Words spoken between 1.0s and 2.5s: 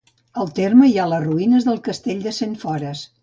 ha les ruïnes del castell de